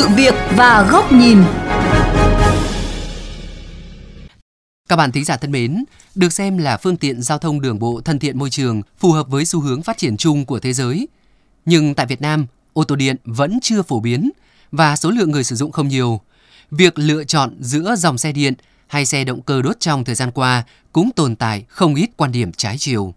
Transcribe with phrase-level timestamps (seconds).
[0.00, 1.38] sự việc và góc nhìn.
[4.88, 5.84] Các bạn thính giả thân mến,
[6.14, 9.28] được xem là phương tiện giao thông đường bộ thân thiện môi trường, phù hợp
[9.28, 11.08] với xu hướng phát triển chung của thế giới.
[11.64, 14.30] Nhưng tại Việt Nam, ô tô điện vẫn chưa phổ biến
[14.72, 16.20] và số lượng người sử dụng không nhiều.
[16.70, 18.54] Việc lựa chọn giữa dòng xe điện
[18.86, 20.62] hay xe động cơ đốt trong thời gian qua
[20.92, 23.14] cũng tồn tại không ít quan điểm trái chiều.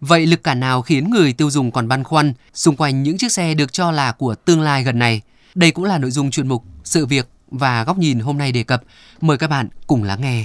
[0.00, 3.32] Vậy lực cản nào khiến người tiêu dùng còn băn khoăn xung quanh những chiếc
[3.32, 5.22] xe được cho là của tương lai gần này?
[5.56, 8.62] Đây cũng là nội dung chuyên mục Sự việc và góc nhìn hôm nay đề
[8.62, 8.82] cập.
[9.20, 10.44] Mời các bạn cùng lắng nghe.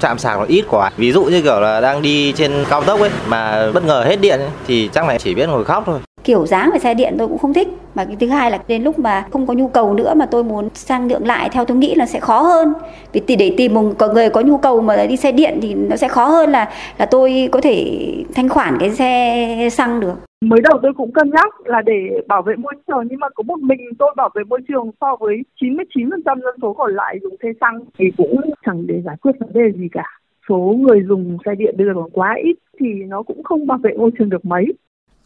[0.00, 0.90] Trạm sạc nó ít quá.
[0.96, 4.20] Ví dụ như kiểu là đang đi trên cao tốc ấy mà bất ngờ hết
[4.20, 6.00] điện ấy, thì chắc là chỉ biết ngồi khóc thôi.
[6.26, 7.68] Kiểu dáng về xe điện tôi cũng không thích.
[7.94, 10.44] mà cái thứ hai là đến lúc mà không có nhu cầu nữa mà tôi
[10.44, 12.72] muốn sang nhượng lại theo tôi nghĩ là sẽ khó hơn.
[13.12, 13.82] Vì để tìm một
[14.14, 17.06] người có nhu cầu mà đi xe điện thì nó sẽ khó hơn là là
[17.06, 17.98] tôi có thể
[18.34, 20.14] thanh khoản cái xe xăng được.
[20.40, 23.42] Mới đầu tôi cũng cân nhắc là để bảo vệ môi trường, nhưng mà có
[23.42, 27.36] một mình tôi bảo vệ môi trường so với 99% dân số còn lại dùng
[27.42, 30.04] xe xăng thì cũng chẳng để giải quyết vấn đề gì cả.
[30.48, 33.78] Số người dùng xe điện bây giờ còn quá ít thì nó cũng không bảo
[33.82, 34.66] vệ môi trường được mấy.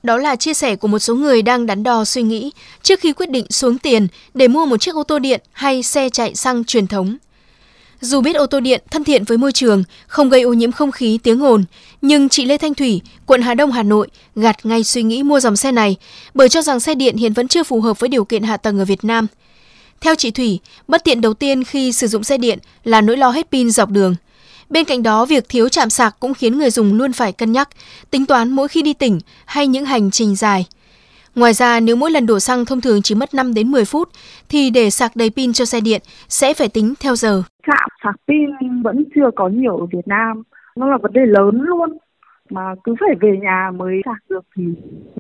[0.03, 2.51] Đó là chia sẻ của một số người đang đắn đo suy nghĩ
[2.83, 6.09] trước khi quyết định xuống tiền để mua một chiếc ô tô điện hay xe
[6.09, 7.17] chạy xăng truyền thống.
[8.01, 10.93] Dù biết ô tô điện thân thiện với môi trường, không gây ô nhiễm không
[10.93, 11.65] khí tiếng ồn,
[12.03, 15.41] nhưng chị Lê Thanh Thủy, quận Hà Đông, Hà Nội gạt ngay suy nghĩ mua
[15.41, 15.97] dòng xe này
[16.35, 18.79] bởi cho rằng xe điện hiện vẫn chưa phù hợp với điều kiện hạ tầng
[18.79, 19.27] ở Việt Nam.
[20.01, 23.31] Theo chị Thủy, bất tiện đầu tiên khi sử dụng xe điện là nỗi lo
[23.31, 24.15] hết pin dọc đường.
[24.71, 27.69] Bên cạnh đó, việc thiếu chạm sạc cũng khiến người dùng luôn phải cân nhắc,
[28.11, 30.67] tính toán mỗi khi đi tỉnh hay những hành trình dài–
[31.35, 34.09] Ngoài ra, nếu mỗi lần đổ xăng thông thường chỉ mất 5 đến 10 phút,
[34.49, 37.43] thì để sạc đầy pin cho xe điện sẽ phải tính theo giờ.
[37.67, 40.43] Trạm sạc pin vẫn chưa có nhiều ở Việt Nam.
[40.77, 41.99] Nó là vấn đề lớn luôn.
[42.51, 44.65] Mà cứ phải về nhà mới sạc được thì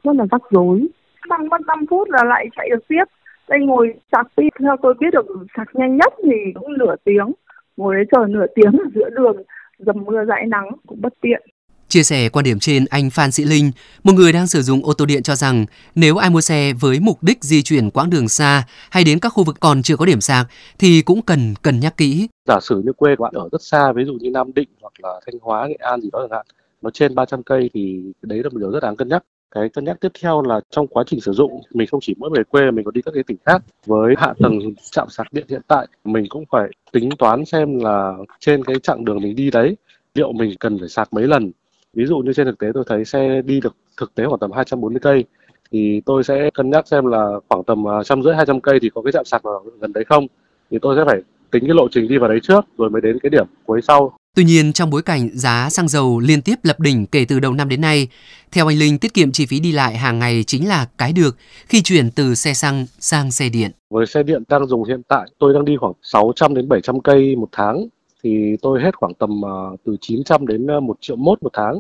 [0.05, 0.87] rất là rắc rối.
[1.29, 3.05] Xăng mất 5 phút là lại chạy được tiếp.
[3.49, 7.33] Đây ngồi sạc pin theo tôi biết được sạc nhanh nhất thì cũng nửa tiếng.
[7.81, 9.37] Ngồi đấy chờ nửa tiếng ở giữa đường
[9.79, 11.43] dầm mưa dãi nắng cũng bất tiện.
[11.89, 13.71] Chia sẻ quan điểm trên, anh Phan Sĩ Linh,
[14.05, 17.01] một người đang sử dụng ô tô điện cho rằng nếu ai mua xe với
[17.01, 20.07] mục đích di chuyển quãng đường xa hay đến các khu vực còn chưa có
[20.07, 20.47] điểm sạc
[20.79, 22.29] thì cũng cần cân nhắc kỹ.
[22.49, 24.93] Giả sử như quê của bạn ở rất xa, ví dụ như Nam Định hoặc
[25.03, 26.47] là Thanh Hóa, Nghệ An gì đó chẳng hạn,
[26.83, 29.23] nó trên 300 cây thì đấy là một điều rất đáng cân nhắc.
[29.51, 32.31] Cái cân nhắc tiếp theo là trong quá trình sử dụng, mình không chỉ mỗi
[32.37, 33.63] về quê, mình còn đi các cái tỉnh khác.
[33.87, 34.59] Với hạ tầng
[34.93, 39.05] chạm sạc điện hiện tại, mình cũng phải tính toán xem là trên cái chặng
[39.05, 39.77] đường mình đi đấy,
[40.15, 41.53] liệu mình cần phải sạc mấy lần.
[41.95, 44.53] Ví dụ như trên thực tế tôi thấy xe đi được thực tế khoảng tầm
[44.53, 45.25] 240 cây,
[45.73, 48.79] thì tôi sẽ cân nhắc xem là khoảng tầm à, trăm rưỡi, hai trăm cây
[48.83, 50.27] thì có cái trạm sạc nào gần đấy không.
[50.71, 53.19] Thì tôi sẽ phải tính cái lộ trình đi vào đấy trước, rồi mới đến
[53.23, 54.13] cái điểm cuối sau.
[54.37, 57.53] Tuy nhiên, trong bối cảnh giá xăng dầu liên tiếp lập đỉnh kể từ đầu
[57.53, 58.09] năm đến nay,
[58.53, 61.37] theo anh Linh, tiết kiệm chi phí đi lại hàng ngày chính là cái được
[61.67, 63.71] khi chuyển từ xe xăng sang xe điện.
[63.91, 67.37] Với xe điện đang dùng hiện tại, tôi đang đi khoảng 600 đến 700 cây
[67.37, 67.87] một tháng
[68.23, 71.79] thì tôi hết khoảng tầm à, từ 900 đến à, 1 triệu mốt một tháng.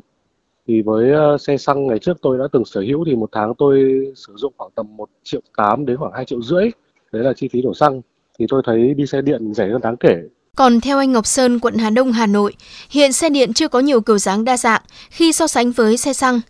[0.68, 3.54] Thì với à, xe xăng ngày trước tôi đã từng sở hữu thì một tháng
[3.58, 6.70] tôi sử dụng khoảng tầm 1 triệu 8 đến khoảng 2 triệu rưỡi.
[7.12, 8.00] Đấy là chi phí đổ xăng.
[8.38, 10.16] Thì tôi thấy đi xe điện rẻ hơn đáng kể.
[10.60, 12.52] Còn theo anh Ngọc Sơn, quận Hà Đông, Hà Nội,
[12.90, 14.80] hiện xe điện chưa có nhiều kiểu dáng đa dạng
[15.10, 16.40] khi so sánh với xe xăng.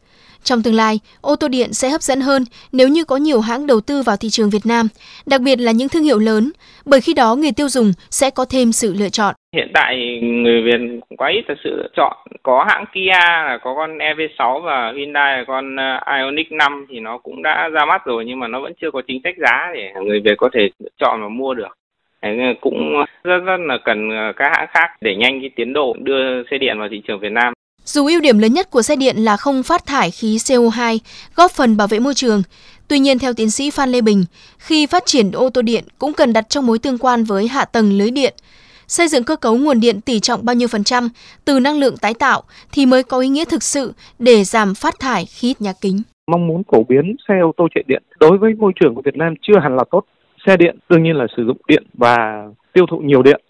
[0.42, 3.66] Trong tương lai, ô tô điện sẽ hấp dẫn hơn nếu như có nhiều hãng
[3.66, 4.86] đầu tư vào thị trường Việt Nam,
[5.26, 6.52] đặc biệt là những thương hiệu lớn,
[6.86, 9.34] bởi khi đó người tiêu dùng sẽ có thêm sự lựa chọn.
[9.56, 12.16] Hiện tại người Việt quá ít thật sự lựa chọn.
[12.42, 13.10] Có hãng Kia
[13.48, 17.68] là có con EV6 và Hyundai là con uh, Ioniq 5 thì nó cũng đã
[17.68, 20.34] ra mắt rồi nhưng mà nó vẫn chưa có chính sách giá để người Việt
[20.38, 21.76] có thể lựa chọn và mua được
[22.60, 26.42] cũng rất rất là cần ờ, các hãng khác để nhanh cái tiến độ đưa
[26.50, 27.52] xe điện vào thị trường Việt Nam.
[27.84, 30.98] Dù ưu điểm lớn nhất của xe điện là không phát thải khí CO2,
[31.36, 32.42] góp phần bảo vệ môi trường,
[32.88, 34.24] tuy nhiên theo tiến sĩ Phan Lê Bình,
[34.58, 37.64] khi phát triển ô tô điện cũng cần đặt trong mối tương quan với hạ
[37.64, 38.34] tầng lưới điện.
[38.86, 41.08] Xây dựng cơ cấu nguồn điện tỷ trọng bao nhiêu phần trăm
[41.44, 44.94] từ năng lượng tái tạo thì mới có ý nghĩa thực sự để giảm phát
[45.00, 46.02] thải khí nhà kính.
[46.30, 49.16] Mong muốn phổ biến xe ô tô chạy điện đối với môi trường của Việt
[49.16, 50.04] Nam chưa hẳn là tốt.
[50.46, 53.40] Xe điện đương nhiên là sử dụng điện và tiêu thụ nhiều điện.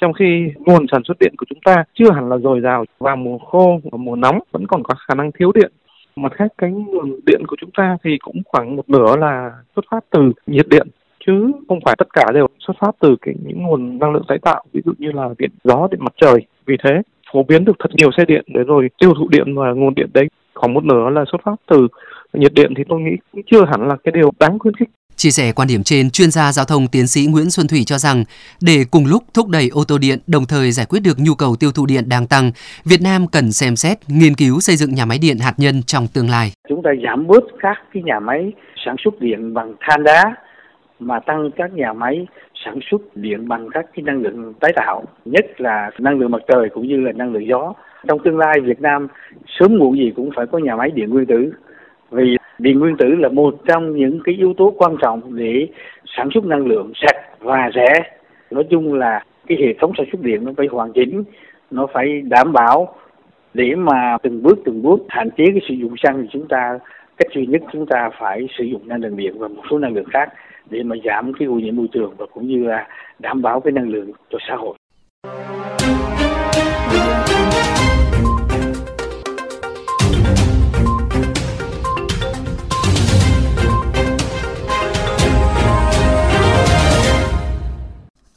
[0.00, 3.16] Trong khi nguồn sản xuất điện của chúng ta chưa hẳn là dồi dào vào
[3.16, 5.72] mùa khô và mùa nóng, vẫn còn có khả năng thiếu điện.
[6.16, 9.84] Mặt khác, cái nguồn điện của chúng ta thì cũng khoảng một nửa là xuất
[9.90, 10.88] phát từ nhiệt điện,
[11.26, 14.38] chứ không phải tất cả đều xuất phát từ cái những nguồn năng lượng tái
[14.42, 16.46] tạo, ví dụ như là điện gió, điện mặt trời.
[16.66, 17.02] Vì thế,
[17.32, 20.08] phổ biến được thật nhiều xe điện để rồi tiêu thụ điện và nguồn điện
[20.14, 20.28] đấy.
[20.54, 21.88] Khoảng một nửa là xuất phát từ
[22.32, 24.88] nhiệt điện thì tôi nghĩ cũng chưa hẳn là cái điều đáng khuyến khích.
[25.20, 27.98] Chia sẻ quan điểm trên, chuyên gia giao thông tiến sĩ Nguyễn Xuân Thủy cho
[27.98, 28.24] rằng
[28.60, 31.56] để cùng lúc thúc đẩy ô tô điện đồng thời giải quyết được nhu cầu
[31.60, 32.52] tiêu thụ điện đang tăng,
[32.84, 36.06] Việt Nam cần xem xét nghiên cứu xây dựng nhà máy điện hạt nhân trong
[36.14, 36.52] tương lai.
[36.68, 38.52] Chúng ta giảm bớt các cái nhà máy
[38.84, 40.22] sản xuất điện bằng than đá
[40.98, 42.26] mà tăng các nhà máy
[42.64, 46.42] sản xuất điện bằng các cái năng lượng tái tạo, nhất là năng lượng mặt
[46.48, 47.72] trời cũng như là năng lượng gió.
[48.08, 49.08] Trong tương lai Việt Nam
[49.58, 51.52] sớm muộn gì cũng phải có nhà máy điện nguyên tử
[52.10, 55.68] vì điện nguyên tử là một trong những cái yếu tố quan trọng để
[56.16, 57.92] sản xuất năng lượng sạch và rẻ
[58.50, 61.24] nói chung là cái hệ thống sản xuất điện nó phải hoàn chỉnh,
[61.70, 62.94] nó phải đảm bảo
[63.54, 66.78] để mà từng bước từng bước hạn chế cái sử dụng xăng thì chúng ta,
[67.16, 69.94] cách duy nhất chúng ta phải sử dụng năng lượng điện và một số năng
[69.94, 70.28] lượng khác
[70.70, 72.88] để mà giảm cái ô nhiễm môi trường và cũng như là
[73.18, 74.74] đảm bảo cái năng lượng cho xã hội.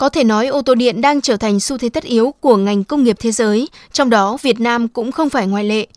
[0.02, 2.84] Có thể nói ô tô điện đang trở thành xu thế tất yếu của ngành
[2.84, 5.88] công nghiệp thế giới, trong đó Việt Nam cũng không phải ngoại lệ.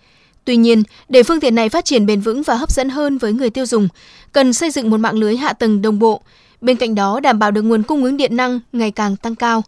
[0.45, 3.33] Tuy nhiên, để phương tiện này phát triển bền vững và hấp dẫn hơn với
[3.33, 3.89] người tiêu dùng,
[4.33, 6.21] cần xây dựng một mạng lưới hạ tầng đồng bộ,
[6.61, 9.63] bên cạnh đó đảm bảo được nguồn cung ứng điện năng ngày càng tăng cao.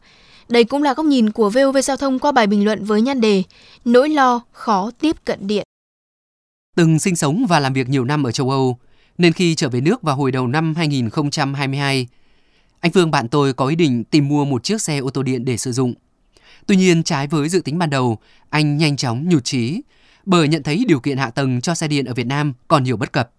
[0.48, 3.20] Đây cũng là góc nhìn của VOV Giao thông qua bài bình luận với nhan
[3.20, 3.42] đề
[3.84, 5.64] Nỗi lo khó tiếp cận điện.
[6.76, 8.78] Từng sinh sống và làm việc nhiều năm ở châu Âu,
[9.18, 12.06] nên khi trở về nước vào hồi đầu năm 2022,
[12.80, 15.44] anh Phương bạn tôi có ý định tìm mua một chiếc xe ô tô điện
[15.44, 15.94] để sử dụng.
[16.66, 18.18] Tuy nhiên, trái với dự tính ban đầu,
[18.50, 19.82] anh nhanh chóng nhụt chí
[20.26, 22.96] bởi nhận thấy điều kiện hạ tầng cho xe điện ở Việt Nam còn nhiều
[22.96, 23.30] bất cập.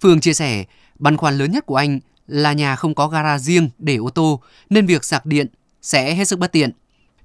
[0.00, 0.64] Phương chia sẻ,
[0.98, 4.40] băn khoăn lớn nhất của anh là nhà không có gara riêng để ô tô
[4.70, 5.46] nên việc sạc điện
[5.82, 6.70] sẽ hết sức bất tiện.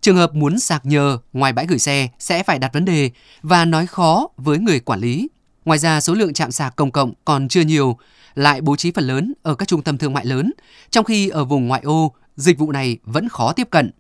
[0.01, 3.65] Trường hợp muốn sạc nhờ ngoài bãi gửi xe sẽ phải đặt vấn đề và
[3.65, 5.27] nói khó với người quản lý.
[5.67, 7.97] Ngoài ra, số lượng trạm sạc công cộng còn chưa nhiều,
[8.35, 10.53] lại bố trí phần lớn ở các trung tâm thương mại lớn,
[10.89, 13.91] trong khi ở vùng ngoại ô, dịch vụ này vẫn khó tiếp cận.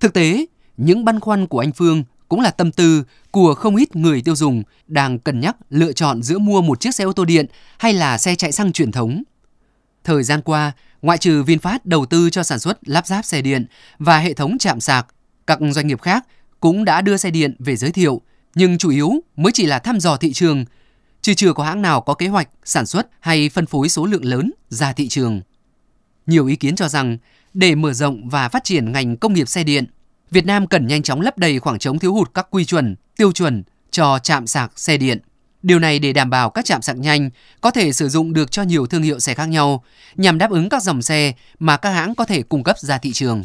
[0.00, 0.46] Thực tế,
[0.76, 4.36] những băn khoăn của anh Phương cũng là tâm tư của không ít người tiêu
[4.36, 7.46] dùng đang cân nhắc lựa chọn giữa mua một chiếc xe ô tô điện
[7.78, 9.22] hay là xe chạy xăng truyền thống.
[10.04, 10.72] Thời gian qua,
[11.02, 13.66] ngoại trừ VinFast đầu tư cho sản xuất lắp ráp xe điện
[13.98, 15.06] và hệ thống chạm sạc,
[15.46, 16.26] các doanh nghiệp khác
[16.60, 18.20] cũng đã đưa xe điện về giới thiệu,
[18.54, 20.64] nhưng chủ yếu mới chỉ là thăm dò thị trường,
[21.22, 24.24] chứ chưa có hãng nào có kế hoạch sản xuất hay phân phối số lượng
[24.24, 25.40] lớn ra thị trường.
[26.26, 27.18] Nhiều ý kiến cho rằng,
[27.54, 29.84] để mở rộng và phát triển ngành công nghiệp xe điện,
[30.30, 33.32] Việt Nam cần nhanh chóng lấp đầy khoảng trống thiếu hụt các quy chuẩn, tiêu
[33.32, 35.18] chuẩn cho trạm sạc xe điện.
[35.62, 37.30] Điều này để đảm bảo các trạm sạc nhanh
[37.60, 39.84] có thể sử dụng được cho nhiều thương hiệu xe khác nhau
[40.16, 43.12] nhằm đáp ứng các dòng xe mà các hãng có thể cung cấp ra thị
[43.12, 43.44] trường.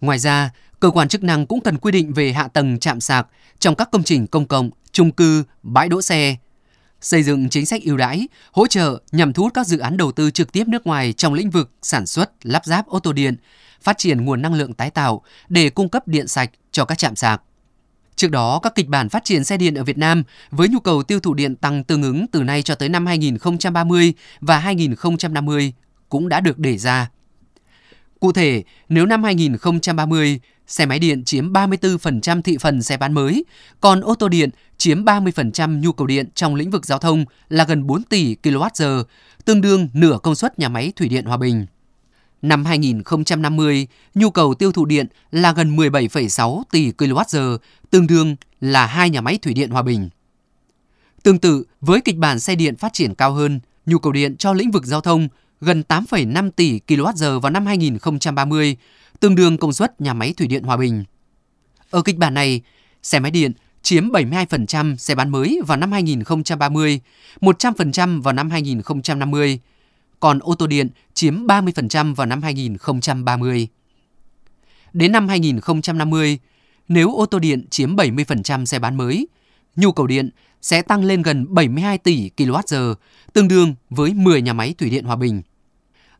[0.00, 0.50] Ngoài ra,
[0.80, 3.26] cơ quan chức năng cũng cần quy định về hạ tầng trạm sạc
[3.58, 6.36] trong các công trình công cộng, chung cư, bãi đỗ xe,
[7.00, 10.12] xây dựng chính sách ưu đãi, hỗ trợ nhằm thu hút các dự án đầu
[10.12, 13.36] tư trực tiếp nước ngoài trong lĩnh vực sản xuất, lắp ráp ô tô điện,
[13.82, 17.16] phát triển nguồn năng lượng tái tạo để cung cấp điện sạch cho các trạm
[17.16, 17.42] sạc.
[18.16, 21.02] Trước đó, các kịch bản phát triển xe điện ở Việt Nam với nhu cầu
[21.02, 25.72] tiêu thụ điện tăng tương ứng từ nay cho tới năm 2030 và 2050
[26.08, 27.10] cũng đã được đề ra.
[28.20, 33.44] Cụ thể, nếu năm 2030, xe máy điện chiếm 34% thị phần xe bán mới,
[33.80, 37.64] còn ô tô điện chiếm 30% nhu cầu điện trong lĩnh vực giao thông là
[37.64, 39.04] gần 4 tỷ kWh,
[39.44, 41.66] tương đương nửa công suất nhà máy Thủy điện Hòa Bình.
[42.42, 47.58] Năm 2050, nhu cầu tiêu thụ điện là gần 17,6 tỷ kWh,
[47.90, 50.08] tương đương là hai nhà máy thủy điện Hòa Bình.
[51.22, 54.52] Tương tự, với kịch bản xe điện phát triển cao hơn, nhu cầu điện cho
[54.52, 55.28] lĩnh vực giao thông
[55.60, 58.76] gần 8,5 tỷ kWh vào năm 2030,
[59.20, 61.04] tương đương công suất nhà máy thủy điện Hòa Bình.
[61.90, 62.62] Ở kịch bản này,
[63.02, 67.00] xe máy điện chiếm 72% xe bán mới vào năm 2030,
[67.40, 69.60] 100% vào năm 2050,
[70.20, 73.68] còn ô tô điện chiếm 30% vào năm 2030.
[74.92, 76.38] Đến năm 2050,
[76.88, 79.28] nếu ô tô điện chiếm 70% xe bán mới,
[79.76, 80.30] nhu cầu điện
[80.62, 82.94] sẽ tăng lên gần 72 tỷ kWh,
[83.32, 85.42] tương đương với 10 nhà máy thủy điện Hòa Bình.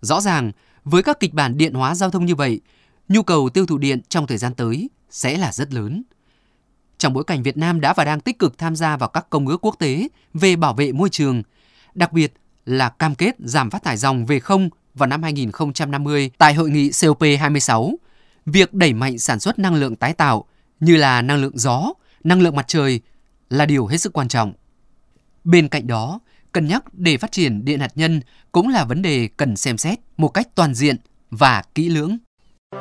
[0.00, 0.52] Rõ ràng,
[0.84, 2.60] với các kịch bản điện hóa giao thông như vậy,
[3.08, 6.02] nhu cầu tiêu thụ điện trong thời gian tới sẽ là rất lớn.
[6.98, 9.48] Trong bối cảnh Việt Nam đã và đang tích cực tham gia vào các công
[9.48, 11.42] ước quốc tế về bảo vệ môi trường,
[11.94, 12.34] đặc biệt
[12.66, 16.90] là cam kết giảm phát thải dòng về không vào năm 2050 tại hội nghị
[16.90, 17.94] COP26,
[18.46, 20.44] việc đẩy mạnh sản xuất năng lượng tái tạo
[20.80, 21.92] như là năng lượng gió,
[22.24, 23.00] năng lượng mặt trời
[23.50, 24.52] là điều hết sức quan trọng.
[25.44, 26.20] Bên cạnh đó,
[26.52, 28.20] cân nhắc để phát triển điện hạt nhân
[28.52, 30.96] cũng là vấn đề cần xem xét một cách toàn diện
[31.30, 32.18] và kỹ lưỡng.
[32.72, 32.78] Thưa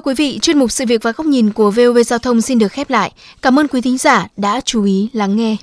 [0.00, 2.72] quý vị, chuyên mục sự việc và góc nhìn của VOV Giao thông xin được
[2.72, 3.12] khép lại.
[3.42, 5.56] Cảm ơn quý thính giả đã chú ý lắng nghe.